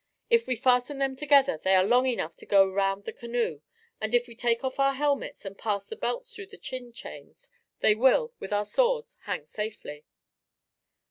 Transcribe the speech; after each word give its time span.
If 0.31 0.47
we 0.47 0.55
fasten 0.55 0.97
them 0.97 1.15
together 1.15 1.59
they 1.59 1.75
are 1.75 1.83
long 1.83 2.07
enough 2.07 2.35
to 2.37 2.47
go 2.47 2.67
round 2.67 3.05
the 3.05 3.13
canoe, 3.13 3.61
and 4.01 4.15
if 4.15 4.25
we 4.27 4.33
take 4.33 4.63
off 4.63 4.79
our 4.79 4.95
helmets 4.95 5.45
and 5.45 5.55
pass 5.55 5.85
the 5.89 5.95
belts 5.95 6.33
through 6.33 6.47
the 6.47 6.57
chin 6.57 6.91
chains 6.91 7.51
they 7.81 7.93
will, 7.93 8.33
with 8.39 8.51
our 8.51 8.65
swords, 8.65 9.17
hang 9.25 9.45
safely." 9.45 10.05